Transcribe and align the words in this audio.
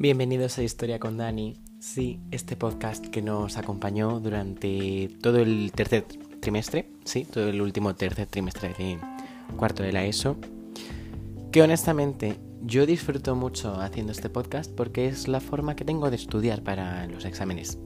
Bienvenidos 0.00 0.56
a 0.56 0.62
Historia 0.62 0.98
con 0.98 1.18
Dani. 1.18 1.58
Sí, 1.78 2.20
este 2.30 2.56
podcast 2.56 3.08
que 3.08 3.20
nos 3.20 3.58
acompañó 3.58 4.18
durante 4.18 5.10
todo 5.20 5.40
el 5.40 5.72
tercer 5.72 6.06
trimestre, 6.40 6.88
sí, 7.04 7.26
todo 7.26 7.50
el 7.50 7.60
último 7.60 7.94
tercer 7.94 8.26
trimestre 8.26 8.70
de 8.78 8.98
cuarto 9.58 9.82
de 9.82 9.92
la 9.92 10.06
ESO. 10.06 10.38
Que 11.52 11.60
honestamente 11.60 12.38
yo 12.62 12.86
disfruto 12.86 13.36
mucho 13.36 13.78
haciendo 13.78 14.12
este 14.12 14.30
podcast 14.30 14.72
porque 14.74 15.06
es 15.06 15.28
la 15.28 15.38
forma 15.38 15.76
que 15.76 15.84
tengo 15.84 16.08
de 16.08 16.16
estudiar 16.16 16.62
para 16.62 17.06
los 17.06 17.26
exámenes. 17.26 17.76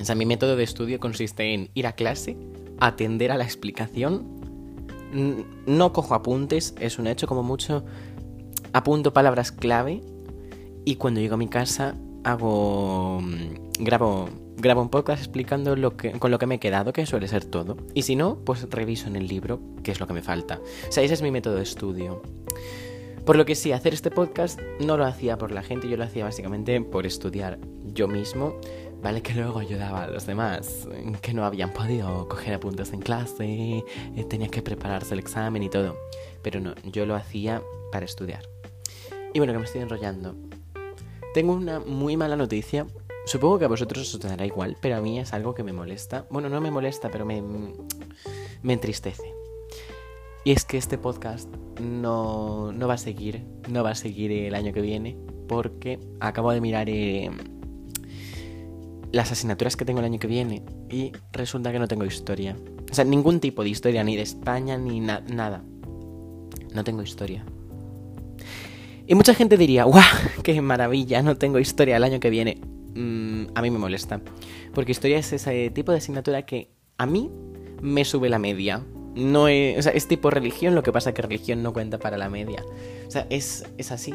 O 0.00 0.04
sea, 0.04 0.14
mi 0.14 0.26
método 0.26 0.54
de 0.54 0.62
estudio 0.62 1.00
consiste 1.00 1.52
en 1.52 1.68
ir 1.74 1.88
a 1.88 1.94
clase, 1.94 2.36
atender 2.78 3.32
a 3.32 3.38
la 3.38 3.42
explicación, 3.42 4.24
no 5.66 5.92
cojo 5.92 6.14
apuntes, 6.14 6.76
es 6.78 7.00
un 7.00 7.08
hecho 7.08 7.26
como 7.26 7.42
mucho, 7.42 7.84
apunto 8.72 9.12
palabras 9.12 9.50
clave 9.50 10.00
y 10.84 10.96
cuando 10.96 11.20
llego 11.20 11.34
a 11.34 11.38
mi 11.38 11.48
casa 11.48 11.94
hago 12.24 13.20
mm, 13.22 13.82
grabo 13.84 14.28
grabo 14.56 14.82
un 14.82 14.88
podcast 14.88 15.20
explicando 15.20 15.76
lo 15.76 15.96
que 15.96 16.12
con 16.12 16.30
lo 16.30 16.38
que 16.38 16.46
me 16.46 16.56
he 16.56 16.60
quedado, 16.60 16.92
que 16.92 17.06
suele 17.06 17.28
ser 17.28 17.44
todo. 17.44 17.76
Y 17.92 18.02
si 18.02 18.16
no, 18.16 18.38
pues 18.44 18.68
reviso 18.70 19.08
en 19.08 19.16
el 19.16 19.26
libro 19.26 19.60
qué 19.82 19.90
es 19.90 20.00
lo 20.00 20.06
que 20.06 20.14
me 20.14 20.22
falta. 20.22 20.60
O 20.88 20.92
sea, 20.92 21.02
ese 21.02 21.14
es 21.14 21.22
mi 21.22 21.30
método 21.30 21.56
de 21.56 21.62
estudio. 21.62 22.22
Por 23.26 23.36
lo 23.36 23.46
que 23.46 23.54
sí, 23.54 23.72
hacer 23.72 23.94
este 23.94 24.10
podcast 24.10 24.60
no 24.80 24.96
lo 24.96 25.06
hacía 25.06 25.38
por 25.38 25.50
la 25.50 25.62
gente, 25.62 25.88
yo 25.88 25.96
lo 25.96 26.04
hacía 26.04 26.24
básicamente 26.24 26.78
por 26.82 27.06
estudiar 27.06 27.58
yo 27.84 28.06
mismo, 28.06 28.54
¿vale? 29.02 29.22
Que 29.22 29.32
luego 29.32 29.60
ayudaba 29.60 30.04
a 30.04 30.08
los 30.08 30.26
demás, 30.26 30.86
que 31.22 31.32
no 31.32 31.46
habían 31.46 31.72
podido 31.72 32.28
coger 32.28 32.54
apuntes 32.54 32.92
en 32.92 33.00
clase, 33.00 33.82
eh, 34.14 34.24
tenía 34.28 34.48
que 34.48 34.60
prepararse 34.60 35.14
el 35.14 35.20
examen 35.20 35.62
y 35.62 35.70
todo. 35.70 35.96
Pero 36.42 36.60
no, 36.60 36.74
yo 36.92 37.06
lo 37.06 37.14
hacía 37.14 37.62
para 37.90 38.04
estudiar. 38.04 38.46
Y 39.32 39.38
bueno, 39.38 39.54
que 39.54 39.58
me 39.58 39.64
estoy 39.64 39.80
enrollando. 39.80 40.36
Tengo 41.34 41.52
una 41.52 41.80
muy 41.80 42.16
mala 42.16 42.36
noticia. 42.36 42.86
Supongo 43.26 43.58
que 43.58 43.64
a 43.64 43.68
vosotros 43.68 44.14
os 44.14 44.20
dará 44.20 44.46
igual, 44.46 44.76
pero 44.80 44.96
a 44.96 45.00
mí 45.00 45.18
es 45.18 45.32
algo 45.32 45.52
que 45.52 45.64
me 45.64 45.72
molesta. 45.72 46.28
Bueno, 46.30 46.48
no 46.48 46.60
me 46.60 46.70
molesta, 46.70 47.10
pero 47.10 47.26
me, 47.26 47.42
me 48.62 48.72
entristece. 48.72 49.34
Y 50.44 50.52
es 50.52 50.64
que 50.64 50.76
este 50.76 50.96
podcast 50.96 51.48
no, 51.80 52.70
no, 52.70 52.86
va 52.86 52.94
a 52.94 52.98
seguir, 52.98 53.44
no 53.68 53.82
va 53.82 53.90
a 53.90 53.94
seguir 53.96 54.30
el 54.30 54.54
año 54.54 54.72
que 54.72 54.80
viene, 54.80 55.18
porque 55.48 55.98
acabo 56.20 56.52
de 56.52 56.60
mirar 56.60 56.88
eh, 56.88 57.32
las 59.10 59.32
asignaturas 59.32 59.76
que 59.76 59.84
tengo 59.84 59.98
el 59.98 60.04
año 60.04 60.20
que 60.20 60.28
viene 60.28 60.62
y 60.88 61.10
resulta 61.32 61.72
que 61.72 61.80
no 61.80 61.88
tengo 61.88 62.04
historia. 62.04 62.56
O 62.88 62.94
sea, 62.94 63.04
ningún 63.04 63.40
tipo 63.40 63.64
de 63.64 63.70
historia, 63.70 64.04
ni 64.04 64.14
de 64.14 64.22
España, 64.22 64.78
ni 64.78 65.00
nada. 65.00 65.64
No 66.72 66.84
tengo 66.84 67.02
historia. 67.02 67.44
Y 69.06 69.14
mucha 69.14 69.34
gente 69.34 69.56
diría, 69.56 69.84
¡guau! 69.84 70.02
¡Qué 70.42 70.60
maravilla! 70.60 71.22
No 71.22 71.36
tengo 71.36 71.58
historia 71.58 71.96
el 71.96 72.04
año 72.04 72.20
que 72.20 72.30
viene. 72.30 72.58
Mm, 72.94 73.46
a 73.54 73.62
mí 73.62 73.70
me 73.70 73.78
molesta. 73.78 74.20
Porque 74.72 74.92
historia 74.92 75.18
es 75.18 75.32
ese 75.32 75.70
tipo 75.70 75.92
de 75.92 75.98
asignatura 75.98 76.42
que 76.46 76.70
a 76.96 77.06
mí 77.06 77.30
me 77.82 78.04
sube 78.04 78.28
la 78.28 78.38
media. 78.38 78.82
No 79.14 79.48
es, 79.48 79.78
o 79.78 79.82
sea, 79.82 79.92
es 79.92 80.08
tipo 80.08 80.30
religión, 80.30 80.74
lo 80.74 80.82
que 80.82 80.90
pasa 80.90 81.10
es 81.10 81.14
que 81.14 81.22
religión 81.22 81.62
no 81.62 81.72
cuenta 81.72 81.98
para 81.98 82.16
la 82.16 82.30
media. 82.30 82.64
O 83.06 83.10
sea, 83.10 83.26
es, 83.30 83.66
es 83.76 83.92
así. 83.92 84.14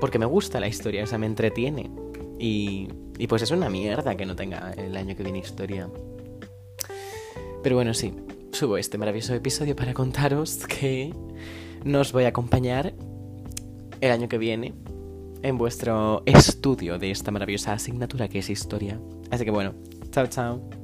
Porque 0.00 0.18
me 0.18 0.26
gusta 0.26 0.60
la 0.60 0.66
historia, 0.66 1.04
o 1.04 1.06
sea, 1.06 1.18
me 1.18 1.26
entretiene. 1.26 1.90
Y, 2.38 2.88
y 3.18 3.26
pues 3.26 3.42
es 3.42 3.50
una 3.50 3.68
mierda 3.68 4.16
que 4.16 4.26
no 4.26 4.34
tenga 4.34 4.72
el 4.72 4.96
año 4.96 5.14
que 5.14 5.22
viene 5.22 5.38
historia. 5.38 5.88
Pero 7.62 7.76
bueno, 7.76 7.92
sí, 7.94 8.14
subo 8.50 8.78
este 8.78 8.98
maravilloso 8.98 9.34
episodio 9.34 9.76
para 9.76 9.94
contaros 9.94 10.66
que 10.66 11.14
nos 11.84 12.12
voy 12.12 12.24
a 12.24 12.28
acompañar 12.28 12.94
el 14.02 14.10
año 14.10 14.28
que 14.28 14.36
viene 14.36 14.74
en 15.42 15.56
vuestro 15.56 16.22
estudio 16.26 16.98
de 16.98 17.10
esta 17.10 17.30
maravillosa 17.30 17.72
asignatura 17.72 18.28
que 18.28 18.40
es 18.40 18.50
historia. 18.50 19.00
Así 19.30 19.44
que 19.44 19.50
bueno, 19.50 19.74
chao 20.10 20.26
chao. 20.26 20.81